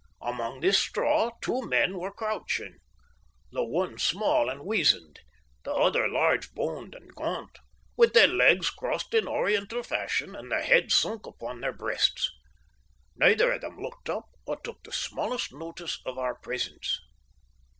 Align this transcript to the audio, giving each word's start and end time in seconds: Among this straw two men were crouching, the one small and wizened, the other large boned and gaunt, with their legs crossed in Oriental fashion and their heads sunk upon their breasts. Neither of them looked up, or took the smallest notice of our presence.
Among 0.23 0.61
this 0.61 0.79
straw 0.79 1.29
two 1.43 1.61
men 1.61 1.95
were 1.99 2.09
crouching, 2.11 2.77
the 3.51 3.63
one 3.63 3.99
small 3.99 4.49
and 4.49 4.61
wizened, 4.65 5.19
the 5.63 5.73
other 5.75 6.07
large 6.07 6.53
boned 6.55 6.95
and 6.95 7.13
gaunt, 7.13 7.59
with 7.95 8.13
their 8.13 8.25
legs 8.27 8.71
crossed 8.71 9.13
in 9.13 9.27
Oriental 9.27 9.83
fashion 9.83 10.35
and 10.35 10.51
their 10.51 10.63
heads 10.63 10.95
sunk 10.95 11.27
upon 11.27 11.61
their 11.61 11.71
breasts. 11.71 12.31
Neither 13.15 13.51
of 13.51 13.61
them 13.61 13.77
looked 13.77 14.09
up, 14.09 14.25
or 14.47 14.59
took 14.59 14.81
the 14.83 14.91
smallest 14.91 15.53
notice 15.53 15.99
of 16.03 16.17
our 16.17 16.33
presence. 16.33 16.99